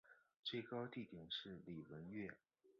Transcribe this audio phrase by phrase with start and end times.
[0.43, 2.27] 最高地点是礼文岳。